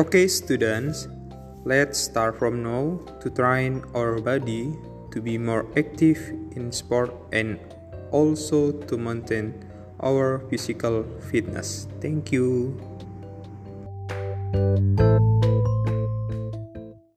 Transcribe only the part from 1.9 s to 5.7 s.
start from now to train our body to be more